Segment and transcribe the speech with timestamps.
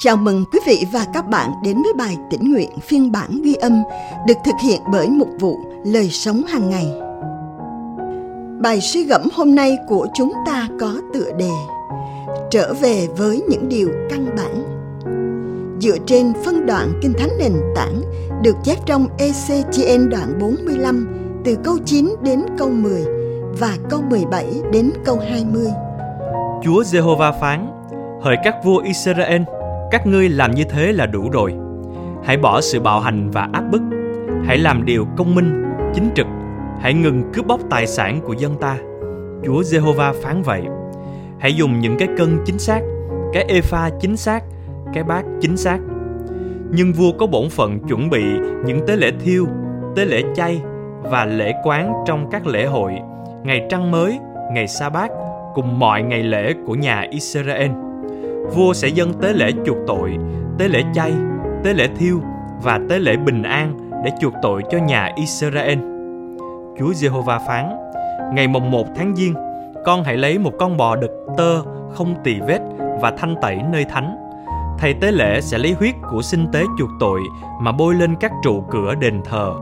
[0.00, 3.54] Chào mừng quý vị và các bạn đến với bài tĩnh nguyện phiên bản ghi
[3.54, 3.82] âm
[4.26, 6.86] được thực hiện bởi mục vụ Lời sống hàng ngày.
[8.60, 11.50] Bài suy gẫm hôm nay của chúng ta có tựa đề
[12.50, 14.64] Trở về với những điều căn bản.
[15.80, 18.02] Dựa trên phân đoạn Kinh Thánh nền tảng
[18.42, 21.08] được chép trong ECGN đoạn 45
[21.44, 23.04] từ câu 9 đến câu 10
[23.60, 25.66] và câu 17 đến câu 20.
[26.64, 27.66] Chúa Giê-hô-va phán:
[28.22, 29.42] Hỡi các vua Israel,
[29.90, 31.54] các ngươi làm như thế là đủ rồi.
[32.24, 33.82] Hãy bỏ sự bạo hành và áp bức.
[34.44, 36.26] Hãy làm điều công minh, chính trực.
[36.80, 38.76] Hãy ngừng cướp bóc tài sản của dân ta.
[39.44, 40.62] Chúa Giê-hô-va phán vậy.
[41.38, 42.80] Hãy dùng những cái cân chính xác,
[43.32, 44.44] cái epha chính xác,
[44.94, 45.78] cái bát chính xác.
[46.70, 48.24] Nhưng vua có bổn phận chuẩn bị
[48.64, 49.46] những tế lễ thiêu,
[49.96, 50.60] tế lễ chay
[51.02, 52.92] và lễ quán trong các lễ hội,
[53.44, 54.18] ngày trăng mới,
[54.52, 55.10] ngày sa bát
[55.54, 57.70] cùng mọi ngày lễ của nhà Israel
[58.54, 60.16] vua sẽ dâng tế lễ chuộc tội,
[60.58, 61.12] tế lễ chay,
[61.64, 62.20] tế lễ thiêu
[62.62, 65.78] và tế lễ bình an để chuộc tội cho nhà Israel.
[66.78, 67.76] Chúa Giê-hô-va phán:
[68.34, 69.34] Ngày mồng 1 tháng Giêng,
[69.84, 71.62] con hãy lấy một con bò đực tơ
[71.94, 72.60] không tỳ vết
[73.00, 74.16] và thanh tẩy nơi thánh.
[74.78, 77.20] Thầy tế lễ sẽ lấy huyết của sinh tế chuộc tội
[77.60, 79.52] mà bôi lên các trụ cửa đền thờ,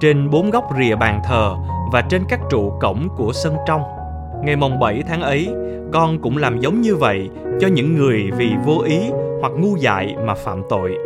[0.00, 1.56] trên bốn góc rìa bàn thờ
[1.92, 3.82] và trên các trụ cổng của sân trong.
[4.44, 5.48] Ngày mồng 7 tháng ấy,
[5.92, 7.28] con cũng làm giống như vậy
[7.60, 8.98] cho những người vì vô ý
[9.40, 10.96] hoặc ngu dại mà phạm tội.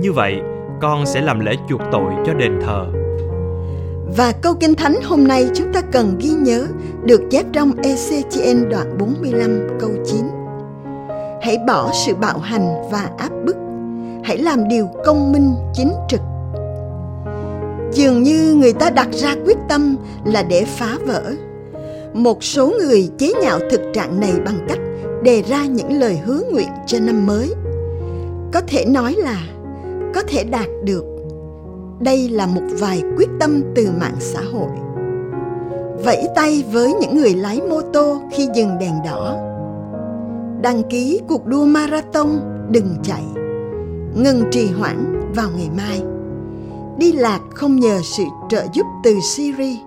[0.00, 0.40] Như vậy,
[0.80, 2.86] con sẽ làm lễ chuộc tội cho đền thờ.
[4.16, 6.66] Và câu Kinh Thánh hôm nay chúng ta cần ghi nhớ
[7.04, 10.16] được chép trong Ezechiel đoạn 45 câu 9.
[11.42, 13.56] Hãy bỏ sự bạo hành và áp bức.
[14.24, 16.20] Hãy làm điều công minh chính trực.
[17.92, 21.22] Dường như người ta đặt ra quyết tâm là để phá vỡ
[22.14, 24.78] một số người chế nhạo thực trạng này bằng cách
[25.22, 27.54] đề ra những lời hứa nguyện cho năm mới.
[28.52, 29.40] Có thể nói là
[30.14, 31.04] có thể đạt được.
[32.00, 34.70] Đây là một vài quyết tâm từ mạng xã hội.
[36.04, 39.36] Vẫy tay với những người lái mô tô khi dừng đèn đỏ.
[40.62, 42.28] Đăng ký cuộc đua marathon,
[42.70, 43.22] đừng chạy.
[44.14, 46.02] Ngừng trì hoãn vào ngày mai.
[46.98, 49.78] Đi lạc không nhờ sự trợ giúp từ siri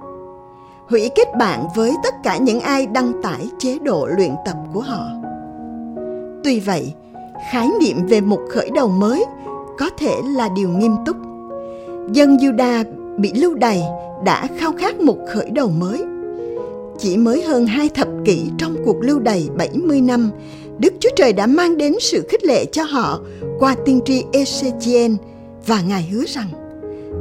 [0.90, 4.81] hủy kết bạn với tất cả những ai đăng tải chế độ luyện tập của
[4.81, 5.07] họ.
[6.44, 6.94] Tuy vậy,
[7.51, 9.25] khái niệm về một khởi đầu mới
[9.78, 11.16] có thể là điều nghiêm túc.
[12.12, 12.84] Dân Juda
[13.18, 13.84] bị lưu đày
[14.24, 16.03] đã khao khát một khởi đầu mới.
[16.97, 20.31] Chỉ mới hơn hai thập kỷ trong cuộc lưu đày 70 năm,
[20.79, 23.19] Đức Chúa Trời đã mang đến sự khích lệ cho họ
[23.59, 25.16] qua tiên tri Ezechiel
[25.66, 26.47] và Ngài hứa rằng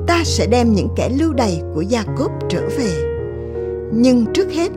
[0.07, 3.14] ta sẽ đem những kẻ lưu đày của Gia Cốp trở về
[3.95, 4.69] nhưng trước hết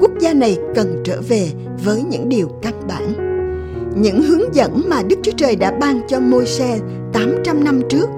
[0.00, 1.48] quốc gia này cần trở về
[1.84, 3.34] với những điều căn bản
[3.96, 6.78] những hướng dẫn mà Đức Chúa Trời đã ban cho Môi-se
[7.12, 8.08] 800 năm trước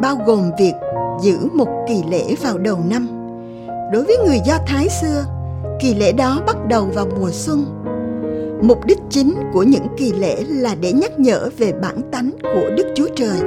[0.00, 0.72] bao gồm việc
[1.22, 3.08] giữ một kỳ lễ vào đầu năm.
[3.92, 5.24] Đối với người Do Thái xưa,
[5.80, 7.64] kỳ lễ đó bắt đầu vào mùa xuân.
[8.62, 12.70] Mục đích chính của những kỳ lễ là để nhắc nhở về bản tánh của
[12.76, 13.40] Đức Chúa Trời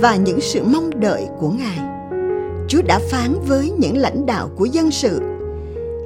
[0.00, 1.78] và những sự mong đợi của Ngài.
[2.68, 5.20] Chúa đã phán với những lãnh đạo của dân sự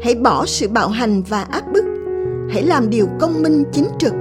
[0.03, 1.85] hãy bỏ sự bạo hành và áp bức.
[2.51, 4.13] Hãy làm điều công minh chính trực.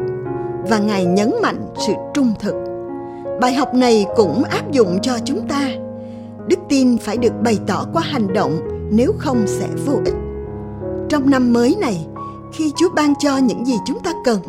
[0.70, 2.56] Và ngài nhấn mạnh sự trung thực.
[3.42, 5.70] Bài học này cũng áp dụng cho chúng ta.
[6.48, 8.60] Đức tin phải được bày tỏ qua hành động,
[8.92, 10.16] nếu không sẽ vô ích.
[11.10, 12.08] Trong năm mới này,
[12.54, 14.40] khi chúa ban cho những gì chúng ta cần,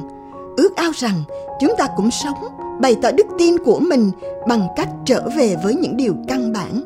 [0.57, 1.23] ước ao rằng
[1.61, 4.11] chúng ta cũng sống bày tỏ đức tin của mình
[4.49, 6.83] bằng cách trở về với những điều căn bản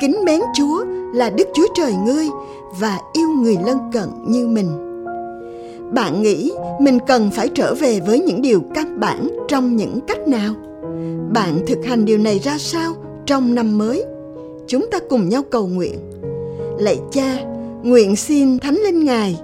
[0.00, 0.84] kính mến chúa
[1.14, 2.26] là đức chúa trời ngươi
[2.80, 4.68] và yêu người lân cận như mình.
[5.94, 10.28] Bạn nghĩ mình cần phải trở về với những điều căn bản trong những cách
[10.28, 10.54] nào?
[11.32, 12.94] Bạn thực hành điều này ra sao
[13.26, 14.04] trong năm mới?
[14.66, 15.98] Chúng ta cùng nhau cầu nguyện.
[16.78, 17.38] Lạy cha,
[17.82, 19.40] nguyện xin thánh linh ngài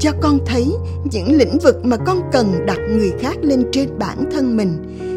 [0.00, 0.66] cho con thấy
[1.12, 4.72] những lĩnh vực mà con cần đặt người khác lên trên bản thân mình.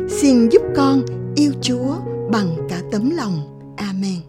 [0.09, 1.01] Xin giúp con
[1.36, 1.95] yêu chúa
[2.31, 3.42] bằng cả tấm lòng.
[3.75, 4.29] Amen.